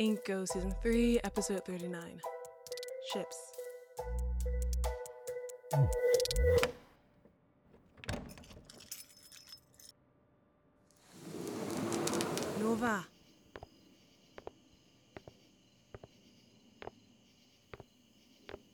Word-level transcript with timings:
Inco, 0.00 0.48
Season 0.48 0.74
3, 0.80 1.20
Episode 1.24 1.62
39. 1.66 2.22
Ships. 3.12 3.36
Nova. 12.58 13.04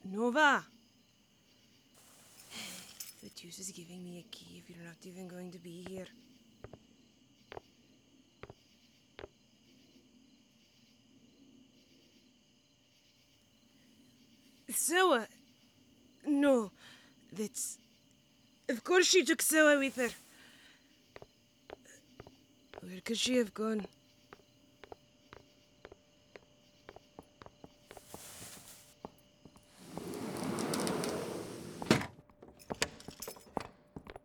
Nova. 0.05 0.65
The 3.25 3.31
juice 3.35 3.59
is 3.59 3.73
giving 3.73 4.05
me 4.05 4.21
a 4.21 4.31
key 4.31 4.63
if 4.63 4.71
you're 4.71 4.87
not 4.87 4.95
even 5.03 5.27
going 5.27 5.51
to 5.51 5.59
be 5.59 5.85
here. 5.89 6.07
Soa? 14.87 15.27
No, 16.25 16.71
that's. 17.33 17.79
Of 18.69 18.85
course 18.85 19.07
she 19.07 19.25
took 19.25 19.43
Soa 19.43 19.79
with 19.81 19.97
her. 19.97 20.11
Where 22.83 23.01
could 23.05 23.19
she 23.19 23.37
have 23.39 23.53
gone? 23.53 23.87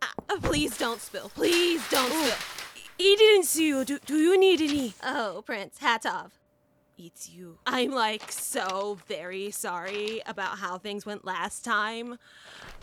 Uh, 0.02 0.38
please 0.42 0.78
don't 0.78 1.02
spill. 1.02 1.30
Please 1.30 1.82
don't 1.90 2.12
Oh. 2.12 2.26
spill. 2.26 2.84
He 2.98 3.16
didn't 3.16 3.46
see 3.46 3.68
you. 3.68 3.84
Do, 3.84 4.00
do 4.06 4.16
you 4.18 4.40
need 4.40 4.62
any? 4.62 4.94
Oh, 5.04 5.42
Prince 5.46 5.80
Hatov. 5.80 6.32
It's 7.04 7.30
you. 7.30 7.58
I'm 7.66 7.92
like 7.92 8.32
so 8.32 9.00
very 9.08 9.50
sorry 9.50 10.22
about 10.28 10.60
how 10.60 10.78
things 10.78 11.04
went 11.04 11.26
last 11.26 11.66
time, 11.66 12.20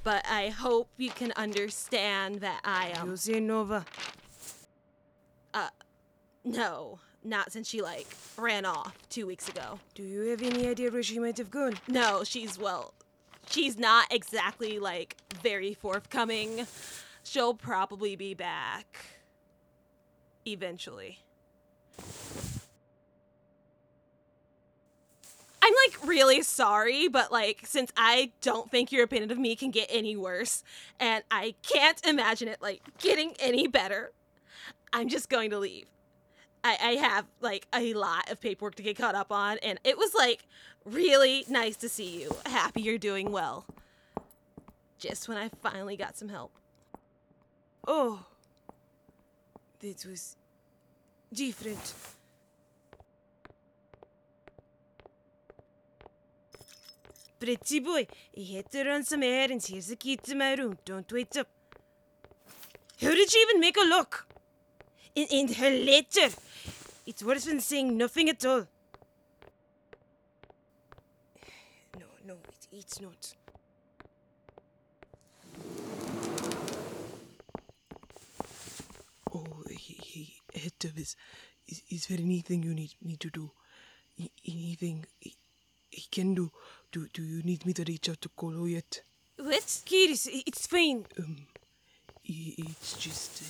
but 0.03 0.25
I 0.29 0.49
hope 0.49 0.89
you 0.97 1.11
can 1.11 1.33
understand 1.37 2.41
that 2.41 2.61
I 2.65 3.01
You 3.05 3.17
say 3.17 3.39
Nova. 3.39 3.85
Uh, 5.55 5.69
no, 6.45 6.99
not 7.23 7.53
since 7.53 7.69
she 7.69 7.81
like 7.81 8.09
ran 8.37 8.65
off 8.65 8.97
2 9.11 9.25
weeks 9.25 9.49
ago. 9.49 9.79
Do 9.95 10.03
you 10.03 10.23
have 10.31 10.43
any 10.43 10.67
idea 10.67 10.91
where 10.91 11.03
she 11.05 11.21
might 11.21 11.39
have 11.39 11.51
gone? 11.51 11.75
No, 11.87 12.25
she's 12.25 12.59
well, 12.59 12.95
she's 13.49 13.79
not 13.79 14.13
exactly 14.13 14.81
like 14.81 15.15
very 15.45 15.75
forthcoming. 15.75 16.67
She'll 17.23 17.55
probably 17.55 18.17
be 18.17 18.35
back 18.35 18.99
eventually. 20.45 21.21
I'm 25.69 25.75
like 25.87 26.09
really 26.09 26.43
sorry, 26.43 27.09
but 27.09 27.31
like 27.31 27.61
since 27.65 27.93
I 27.95 28.33
don't 28.41 28.71
think 28.71 28.91
your 28.91 29.05
opinion 29.05 29.31
of 29.31 29.39
me 29.39 29.55
can 29.55 29.71
get 29.71 29.87
any 29.91 30.17
worse 30.17 30.65
and 30.99 31.23
I 31.31 31.55
can't 31.63 32.01
imagine 32.07 32.49
it 32.49 32.63
like 32.63 32.81
getting 32.99 33.35
any 33.39 33.67
better, 33.67 34.13
I'm 34.95 35.09
just 35.09 35.29
going 35.29 35.51
to 35.51 35.59
leave. 35.59 35.85
I, 36.65 36.79
I 36.83 36.91
have 36.93 37.27
like 37.43 37.67
a 37.75 37.93
lot 37.93 38.31
of 38.31 38.41
paperwork 38.41 38.77
to 38.77 38.83
get 38.83 38.97
caught 38.97 39.15
up 39.15 39.31
on, 39.31 39.59
and 39.59 39.79
it 39.85 39.99
was 39.99 40.15
like 40.15 40.45
really 40.87 41.45
nice 41.49 41.77
to 41.77 41.89
see 41.89 42.23
you. 42.23 42.35
Happy 42.47 42.81
you're 42.81 42.97
doing 42.97 43.31
well. 43.31 43.67
Just 44.99 45.29
when 45.29 45.37
I 45.37 45.51
finally 45.63 45.97
got 45.97 46.17
some 46.17 46.31
help. 46.31 46.53
Oh. 47.87 48.25
this 49.81 50.07
was 50.07 50.37
different. 51.33 51.95
Pretty 57.39 57.79
boy, 57.79 58.07
he 58.33 58.57
had 58.57 58.71
to 58.73 58.85
run 58.85 59.05
some 59.05 59.23
errands. 59.23 59.69
Here's 59.69 59.87
the 59.87 59.97
key 59.97 60.17
to 60.17 60.35
my 60.35 60.55
room. 60.55 60.77
Don't 60.85 61.11
wait 61.13 61.37
up. 61.37 61.49
How 63.01 63.11
did 63.11 63.31
she 63.31 63.39
even 63.41 63.61
make 63.61 63.77
a 63.77 63.89
lock? 63.89 64.27
In, 65.15 65.27
in 65.31 65.53
her 65.55 65.71
letter. 65.71 66.35
It's 67.07 67.23
worse 67.23 67.45
than 67.45 67.61
saying 67.61 67.97
nothing 67.97 68.29
at 68.29 68.45
all. 68.45 68.67
No, 71.99 72.07
no, 72.27 72.35
it, 72.35 72.69
it's 72.73 73.01
not. 73.01 73.35
Oh, 79.33 79.47
he, 79.71 79.95
he, 80.03 80.35
head 80.55 80.73
is, 80.97 81.17
is, 81.69 81.83
is 81.89 82.07
there 82.09 82.19
anything 82.19 82.65
you 82.65 82.75
need 82.75 82.95
me 83.03 83.17
to 83.17 83.31
do? 83.31 83.51
Anything 84.45 85.07
he, 85.91 86.07
can 86.11 86.35
do? 86.35 86.51
Do, 86.93 87.07
do 87.13 87.23
you 87.23 87.43
need 87.43 87.67
me 87.67 87.73
to 87.75 87.85
reach 87.87 88.09
out 88.09 88.21
to 88.23 88.29
Kolo 88.31 88.65
yet? 88.65 89.03
What? 89.37 89.83
Kiris, 89.87 90.27
it's 90.47 90.67
fine. 90.67 91.05
Um, 91.19 91.47
it's 92.25 92.95
just 92.97 93.43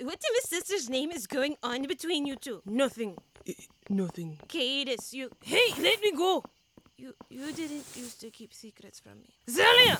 uh, 0.00 0.04
What 0.04 0.18
if 0.22 0.42
his 0.42 0.50
sister's 0.50 0.88
name 0.90 1.10
is 1.10 1.26
going 1.26 1.56
on 1.62 1.86
between 1.86 2.26
you 2.26 2.36
two? 2.36 2.62
Nothing. 2.64 3.16
uh, 3.48 3.52
nothing. 3.88 4.38
Cadis, 4.48 5.12
you 5.12 5.30
Hey, 5.42 5.72
let 5.80 6.00
me 6.00 6.12
go. 6.12 6.42
you 6.96 7.14
you 7.28 7.52
didn't 7.52 7.84
used 7.96 8.20
to 8.20 8.30
keep 8.30 8.52
secrets 8.54 9.00
from 9.00 9.20
me. 9.20 9.28
Zalia! 9.48 9.98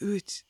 What, 0.00 0.42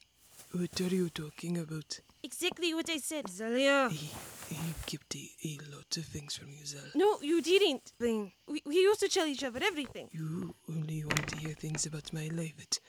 what 0.52 0.80
are 0.80 0.94
you 0.94 1.08
talking 1.08 1.56
about? 1.58 2.00
Exactly 2.22 2.74
what 2.74 2.90
I 2.90 2.98
said. 2.98 3.26
Zalia. 3.26 3.90
He, 3.90 4.10
he 4.54 4.74
kept 4.86 5.14
a, 5.14 5.30
a 5.44 5.58
lot 5.74 5.96
of 5.96 6.04
things 6.04 6.36
from 6.36 6.48
you, 6.50 6.64
Zal. 6.64 6.80
No, 6.94 7.18
you 7.22 7.40
didn't. 7.40 7.92
Thing. 7.98 8.32
We, 8.46 8.62
we 8.66 8.76
used 8.76 9.00
to 9.00 9.08
tell 9.08 9.26
each 9.26 9.44
other 9.44 9.60
everything. 9.62 10.08
You 10.12 10.54
only 10.68 11.04
want 11.04 11.28
to 11.28 11.36
hear 11.36 11.54
things 11.54 11.86
about 11.86 12.12
my 12.12 12.28
life 12.32 12.56
that, 12.56 12.80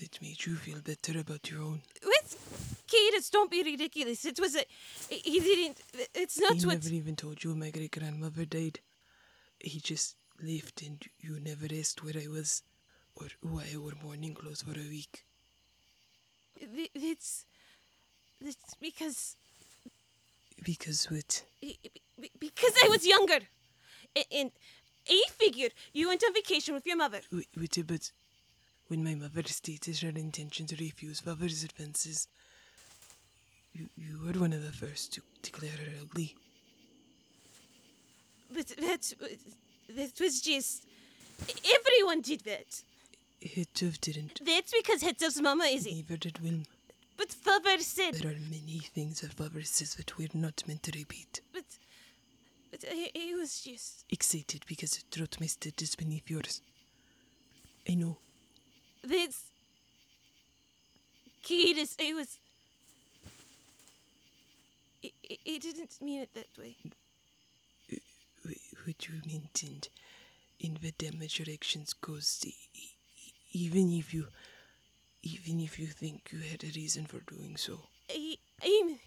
that 0.00 0.20
made 0.20 0.44
you 0.46 0.56
feel 0.56 0.80
better 0.80 1.18
about 1.20 1.48
your 1.50 1.62
own. 1.62 1.82
What? 2.02 2.36
Cadis, 2.88 3.30
don't 3.30 3.50
be 3.50 3.62
ridiculous. 3.62 4.24
It 4.24 4.40
was 4.40 4.56
a. 4.56 4.64
He 5.08 5.40
didn't. 5.40 5.80
It's 6.14 6.40
not 6.40 6.54
he 6.54 6.66
what. 6.66 6.82
never 6.82 6.94
even 6.94 7.14
told 7.16 7.44
you 7.44 7.54
my 7.54 7.70
great 7.70 7.92
grandmother 7.92 8.44
died. 8.44 8.80
He 9.60 9.80
just 9.80 10.16
left 10.42 10.82
and 10.82 11.02
you 11.20 11.38
never 11.40 11.66
asked 11.72 12.02
where 12.04 12.14
I 12.22 12.26
was 12.28 12.62
or 13.14 13.28
why 13.42 13.64
I 13.72 13.78
wore 13.78 13.92
mourning 14.02 14.34
clothes 14.34 14.62
for 14.62 14.72
a 14.72 14.88
week. 14.90 15.24
Th- 16.58 16.90
It's. 16.94 17.46
It's 18.46 18.74
because. 18.80 19.36
Because 20.62 21.10
what? 21.10 21.42
be- 21.60 21.78
be- 22.20 22.30
Because 22.38 22.72
I 22.84 22.88
was 22.88 23.06
younger. 23.06 23.38
And 24.32 24.50
I 25.08 25.22
figured 25.30 25.72
you 25.92 26.08
went 26.08 26.24
on 26.24 26.32
vacation 26.32 26.74
with 26.74 26.86
your 26.86 26.96
mother. 26.96 27.20
Wait, 27.30 27.48
wait, 27.56 27.86
but 27.86 28.10
when 28.88 29.04
my 29.04 29.14
mother 29.14 29.42
stated 29.44 29.98
her 29.98 30.08
intention 30.08 30.66
to 30.66 30.76
refuse 30.76 31.20
father's 31.20 31.64
advances, 31.64 32.28
you, 33.74 33.88
you 33.96 34.18
were 34.24 34.38
one 34.40 34.52
of 34.52 34.62
the 34.64 34.72
first 34.72 35.12
to 35.14 35.22
declare 35.42 35.72
her 35.72 35.92
ugly. 36.02 36.34
But 38.52 38.68
that. 38.68 39.12
That 39.94 40.20
was 40.20 40.40
just. 40.40 40.84
Everyone 41.74 42.22
did 42.22 42.40
that. 42.40 42.82
Hatov 43.44 44.00
didn't. 44.00 44.40
That's 44.44 44.72
because 44.72 45.02
Hatov's 45.02 45.40
mama 45.40 45.64
is. 45.64 45.84
Neither 45.84 46.16
did 46.16 46.34
Wilm. 46.34 46.64
But 47.16 47.32
father 47.32 47.78
said. 47.78 48.14
There 48.14 48.30
are 48.32 48.50
many 48.50 48.80
things 48.94 49.20
that 49.20 49.32
father 49.34 49.62
says 49.62 49.94
that 49.94 50.18
we're 50.18 50.28
not 50.34 50.62
meant 50.66 50.82
to 50.84 50.92
repeat. 50.98 51.40
But. 51.52 51.64
But 52.70 52.84
he, 52.84 53.10
he 53.14 53.34
was 53.34 53.60
just. 53.60 54.04
Excited 54.10 54.64
because 54.66 54.90
the 54.98 55.16
truth 55.16 55.40
my 55.40 55.46
state 55.46 55.80
is 55.80 55.94
beneath 55.96 56.28
yours. 56.30 56.60
I 57.88 57.94
know. 57.94 58.18
That's. 59.02 59.44
Cadis, 61.42 61.94
it 61.98 62.14
was. 62.14 62.38
He, 65.00 65.58
didn't 65.58 66.00
mean 66.02 66.22
it 66.22 66.34
that 66.34 66.48
way. 66.58 66.76
wh- 68.44 68.86
what 68.86 69.08
you 69.08 69.14
meant 69.26 69.62
and 69.62 69.88
in 70.58 70.78
the 70.82 70.90
damage 70.92 71.38
your 71.38 71.52
actions 71.52 71.92
caused, 71.94 72.46
even 73.52 73.92
if 73.92 74.12
you, 74.12 74.26
even 75.26 75.60
if 75.60 75.78
you 75.78 75.86
think 75.86 76.30
you 76.32 76.38
had 76.38 76.62
a 76.62 76.72
reason 76.74 77.04
for 77.04 77.18
doing 77.20 77.56
so. 77.56 77.80
I, 78.10 78.36
I'm. 78.62 78.98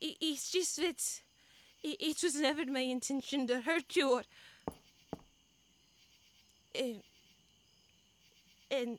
It's 0.00 0.50
just 0.50 0.76
that. 0.76 1.02
It, 1.82 1.96
it 2.00 2.22
was 2.22 2.36
never 2.36 2.64
my 2.66 2.80
intention 2.80 3.46
to 3.48 3.60
hurt 3.60 3.96
you 3.96 4.12
or. 4.12 4.22
And. 6.74 7.02
And. 8.70 8.98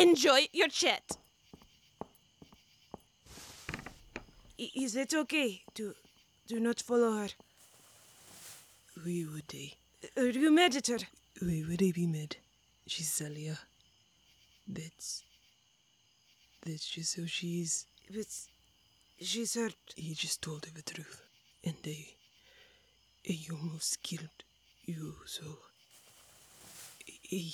Enjoy 0.00 0.46
your 0.52 0.68
chat. 0.68 1.02
Is 4.58 4.96
it 4.96 5.12
okay? 5.12 5.62
to 5.74 5.94
do 6.46 6.60
not 6.60 6.80
follow 6.80 7.18
her. 7.18 7.28
We 9.04 9.26
would 9.26 9.52
eh? 9.54 9.68
uh, 10.16 10.20
I? 10.20 10.20
Are 10.20 10.28
you 10.28 10.52
mad 10.52 10.76
at 10.76 10.86
her? 10.86 10.98
Why 11.40 11.64
would 11.68 11.78
be 11.78 12.06
mad? 12.06 12.36
She's. 12.86 13.22
That's. 14.68 15.22
That's 16.64 16.88
just 16.88 17.16
how 17.16 17.26
she 17.26 17.60
is. 17.62 17.86
But 18.10 18.26
she's 19.20 19.54
hurt. 19.54 19.74
He 19.96 20.14
just 20.14 20.42
told 20.42 20.64
her 20.66 20.72
the 20.74 20.82
truth. 20.82 21.22
and 21.64 21.74
I, 21.86 22.06
I 23.28 23.32
eh, 23.32 23.52
almost 23.52 24.02
killed 24.02 24.28
you, 24.84 25.14
so 25.26 25.44
eh, 27.08 27.12
eh, 27.32 27.50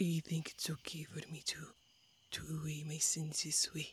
I, 0.00 0.04
I 0.04 0.20
think 0.24 0.50
it's 0.50 0.70
okay 0.70 1.04
for 1.04 1.20
me 1.32 1.42
to, 1.46 1.58
to 2.32 2.42
away 2.60 2.84
my 2.86 2.98
sins 2.98 3.42
this 3.44 3.72
way. 3.74 3.88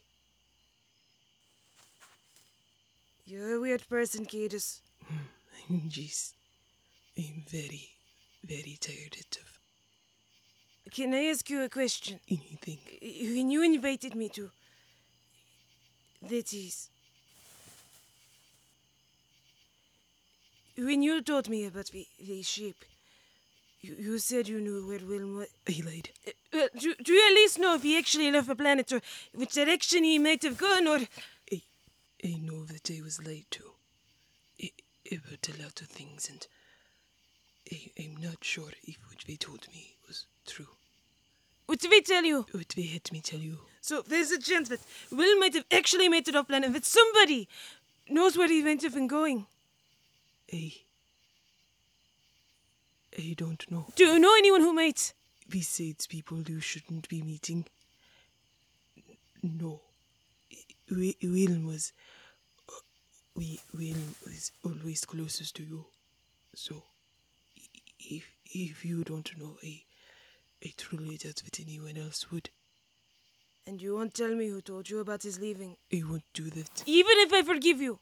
You're 3.26 3.56
a 3.56 3.62
weird 3.62 3.88
person, 3.88 4.26
Cadis. 4.26 4.82
Hmm, 5.06 5.16
I'm 5.70 5.90
just, 5.90 6.34
I'm 7.18 7.44
very, 7.48 7.90
very 8.44 8.78
tired 8.80 9.16
of 9.42 9.59
Can 10.92 11.14
I 11.14 11.26
ask 11.26 11.50
you 11.50 11.62
a 11.64 11.70
question? 11.70 12.20
anything. 12.30 12.80
When 13.02 13.52
you 13.52 13.64
invited 13.64 14.16
me 14.16 14.30
to. 14.30 14.50
That 16.22 16.54
is. 16.54 16.90
When 20.78 21.04
you 21.04 21.22
told 21.22 21.50
me 21.50 21.66
about 21.66 21.88
the, 21.88 22.08
the 22.20 22.42
sheep, 22.42 22.86
you, 23.82 23.96
you 24.00 24.18
said 24.18 24.48
you 24.48 24.60
knew 24.60 24.88
where 24.88 25.00
Wilma. 25.00 25.46
I 25.68 25.82
lied. 25.86 26.10
Uh, 26.28 26.32
Well, 26.54 26.68
do, 26.78 26.96
do 27.04 27.14
you 27.14 27.28
at 27.30 27.34
least 27.36 27.60
know 27.60 27.76
if 27.76 27.84
he 27.84 27.98
actually 27.98 28.32
left 28.32 28.48
the 28.48 28.56
planet 28.56 28.92
or 28.92 29.02
which 29.34 29.54
direction 29.54 30.04
he 30.04 30.20
might 30.20 30.44
have 30.44 30.58
gone 30.58 30.88
or. 30.88 31.00
I, 31.52 31.62
I 32.24 32.36
know 32.42 32.64
that 32.66 32.90
I 32.90 33.02
was 33.04 33.24
lied 33.26 33.46
to 33.52 33.64
I, 34.62 34.72
about 35.12 35.50
a 35.50 35.62
lot 35.62 35.82
of 35.82 35.88
things, 35.88 36.30
and 36.30 36.48
I, 37.72 37.92
I'm 38.02 38.18
not 38.18 38.44
sure 38.44 38.72
if 38.84 38.98
what 39.08 39.24
they 39.28 39.36
told 39.36 39.68
me 39.74 39.96
was 40.10 40.26
true. 40.46 40.68
What 41.68 41.80
did 41.80 41.92
they 41.92 42.02
tell 42.02 42.24
you? 42.26 42.46
What 42.52 42.68
they 42.76 42.82
had 42.82 43.10
me 43.12 43.22
tell 43.22 43.40
you. 43.40 43.60
So 43.82 44.02
there's 44.02 44.32
a 44.32 44.40
chance 44.40 44.70
that 44.70 44.80
Will 45.12 45.40
might 45.40 45.54
have 45.54 45.66
actually 45.72 46.10
made 46.10 46.28
it 46.28 46.36
off 46.36 46.50
and 46.50 46.76
that 46.76 46.86
somebody 46.86 47.48
knows 48.10 48.38
where 48.38 48.48
he 48.48 48.64
might 48.64 48.82
have 48.82 48.96
been 48.96 49.08
going. 49.08 49.46
Eh. 50.52 50.72
Eh, 53.18 53.22
I, 53.22 53.22
I 53.22 53.34
don't 53.38 53.70
know. 53.72 53.86
Do 53.96 54.06
you 54.06 54.20
know 54.20 54.36
anyone 54.38 54.62
who 54.62 54.74
might? 54.74 55.14
Besides 55.48 56.08
people 56.08 56.42
you 56.42 56.60
shouldn't 56.60 57.08
be 57.08 57.22
meeting. 57.22 57.66
No. 59.44 59.82
Will 60.92 61.62
was. 61.68 61.94
We 63.36 63.60
Will 63.74 63.96
was 64.26 64.52
always 64.66 65.06
closest 65.06 65.56
to 65.58 65.64
you. 65.64 65.86
So, 66.56 66.84
if 68.00 68.26
if 68.52 68.84
you 68.84 69.04
don't 69.04 69.32
know, 69.38 69.56
I 69.64 69.84
I 70.64 70.74
truly 70.76 71.18
doubt 71.18 71.42
that 71.46 71.60
anyone 71.60 71.98
else 71.98 72.32
would. 72.32 72.50
And 73.66 73.82
you 73.82 73.96
won't 73.96 74.14
tell 74.14 74.34
me 74.36 74.48
who 74.48 74.62
told 74.62 74.90
you 74.90 75.00
about 75.00 75.24
his 75.24 75.40
leaving. 75.40 75.78
I 75.94 76.02
won't 76.04 76.24
do 76.34 76.50
that. 76.50 76.84
Even 76.86 77.14
if 77.18 77.32
I 77.32 77.44
forgive 77.44 77.80
you. 77.80 78.00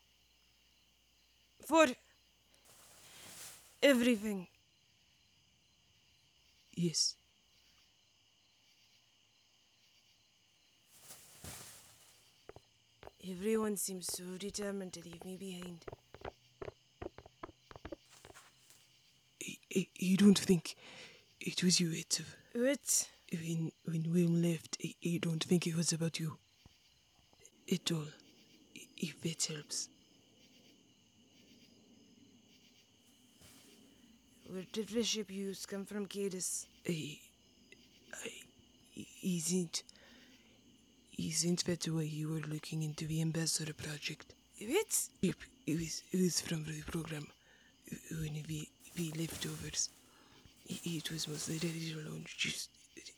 For 1.65 1.87
everything. 3.83 4.47
Yes. 6.75 7.15
Everyone 13.29 13.75
seems 13.75 14.07
so 14.07 14.23
determined 14.39 14.93
to 14.93 15.01
leave 15.01 15.25
me 15.25 15.35
behind. 15.35 15.83
I 19.75 20.15
don't 20.15 20.39
think 20.39 20.75
it 21.47 21.63
was 21.63 21.79
you, 21.79 21.89
Hatov. 21.89 22.25
What? 22.53 23.09
When 23.31 23.71
when 23.85 24.03
William 24.11 24.41
left, 24.41 24.77
I, 24.83 24.93
I 25.05 25.19
don't 25.21 25.43
think 25.43 25.65
it 25.65 25.75
was 25.75 25.93
about 25.93 26.19
you. 26.19 26.37
At 27.71 27.91
all. 27.91 28.11
If 28.97 29.21
that 29.21 29.45
helps. 29.45 29.89
Where 34.49 34.65
did 34.71 34.89
the 34.89 35.03
ship 35.03 35.29
used 35.29 35.67
come 35.67 35.85
from, 35.85 36.05
Cadis? 36.05 36.67
I, 36.87 37.19
I, 38.13 39.05
isn't, 39.21 39.83
isn't 41.19 41.65
that 41.65 41.85
why 41.85 42.03
you 42.03 42.29
were 42.29 42.47
looking 42.53 42.81
into 42.81 43.05
the 43.05 43.21
ambassador 43.21 43.73
project? 43.73 44.33
What? 44.61 45.09
Yep, 45.21 45.35
it 45.67 45.75
was, 45.75 46.01
it 46.11 46.21
was 46.21 46.41
from 46.41 46.63
the 46.63 46.81
program. 46.87 47.27
When 48.09 48.43
we, 48.47 48.69
we 48.97 49.11
leftovers. 49.17 49.89
It, 50.69 51.11
was 51.11 51.27
mostly 51.27 51.59
to 51.59 52.09
launch, 52.09 52.37
just 52.37 52.69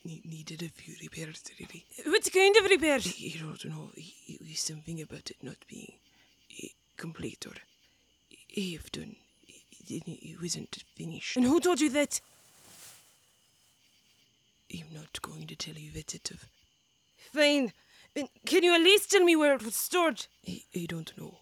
needed 0.05 0.61
a 0.61 0.69
few 0.69 0.95
repairs, 1.01 1.43
really. 1.59 1.85
What 2.05 2.31
kind 2.31 2.55
of 2.57 2.69
repairs? 2.69 3.07
I, 3.07 3.33
I 3.35 3.39
don't 3.39 3.65
know, 3.65 3.91
it, 3.95 4.41
was 4.41 4.59
something 4.59 5.01
about 5.01 5.31
it 5.31 5.37
not 5.41 5.57
being 5.67 5.93
uh, 6.63 6.67
complete 6.97 7.45
or 7.47 7.53
half 8.55 8.91
done. 8.91 9.15
It, 9.47 9.63
it, 9.89 10.03
it 10.07 10.41
wasn't 10.41 10.83
finished. 10.95 11.37
And 11.37 11.45
who 11.45 11.59
told 11.59 11.81
you 11.81 11.89
that? 11.89 12.21
I'm 14.71 14.93
not 14.93 15.21
going 15.21 15.47
to 15.47 15.55
tell 15.55 15.75
you 15.75 15.91
that 15.91 16.13
it 16.13 16.31
of. 16.31 16.45
Fine. 17.33 17.73
Can 18.45 18.63
you 18.63 18.73
at 18.75 18.81
least 18.81 19.11
tell 19.11 19.23
me 19.23 19.35
where 19.35 19.55
it 19.55 19.63
was 19.63 19.75
stored? 19.75 20.27
I, 20.47 20.61
I 20.75 20.85
don't 20.87 21.17
know. 21.17 21.39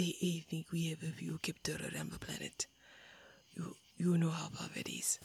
I, 0.00 0.14
I 0.22 0.44
think 0.48 0.72
we 0.72 0.88
have 0.90 1.02
a 1.02 1.12
few 1.12 1.38
kept 1.38 1.68
around 1.68 2.12
the 2.12 2.18
planet. 2.18 2.66
You 4.04 4.18
know 4.18 4.28
how 4.28 4.48
far 4.48 4.68
that 4.76 4.86
is. 4.86 5.18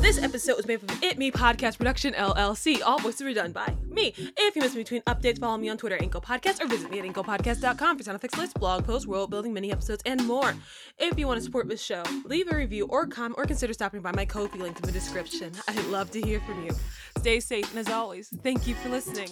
This 0.00 0.22
episode 0.22 0.56
was 0.56 0.66
made 0.66 0.80
from 0.80 0.98
It 1.02 1.18
Me 1.18 1.30
Podcast 1.30 1.76
Production 1.76 2.14
LLC. 2.14 2.80
All 2.82 2.98
voices 2.98 3.20
were 3.20 3.34
done 3.34 3.52
by 3.52 3.74
me. 3.86 4.14
If 4.16 4.56
you 4.56 4.62
miss 4.62 4.74
me 4.74 4.80
between 4.80 5.02
updates, 5.02 5.38
follow 5.38 5.58
me 5.58 5.68
on 5.68 5.76
Twitter, 5.76 5.98
Inco 5.98 6.24
Podcast, 6.24 6.62
or 6.62 6.68
visit 6.68 6.90
me 6.90 7.00
at 7.00 7.04
IncoPodcast.com 7.04 7.98
for 7.98 8.02
sound 8.02 8.16
effects 8.16 8.38
lists, 8.38 8.54
blog 8.54 8.86
posts, 8.86 9.06
world 9.06 9.28
building, 9.28 9.52
mini 9.52 9.72
episodes, 9.72 10.02
and 10.06 10.26
more. 10.26 10.54
If 10.98 11.18
you 11.18 11.26
want 11.26 11.36
to 11.36 11.44
support 11.44 11.68
this 11.68 11.82
show, 11.82 12.02
leave 12.24 12.50
a 12.50 12.56
review 12.56 12.86
or 12.86 13.06
comment, 13.06 13.34
or 13.36 13.44
consider 13.44 13.74
stopping 13.74 14.00
by 14.00 14.12
my 14.12 14.24
Ko-fi 14.24 14.58
link 14.58 14.78
in 14.78 14.86
the 14.86 14.92
description. 14.92 15.52
I'd 15.68 15.84
love 15.88 16.10
to 16.12 16.22
hear 16.22 16.40
from 16.40 16.64
you. 16.64 16.70
Stay 17.18 17.40
safe, 17.40 17.68
and 17.68 17.78
as 17.78 17.90
always, 17.90 18.30
thank 18.42 18.66
you 18.66 18.74
for 18.76 18.88
listening. 18.88 19.28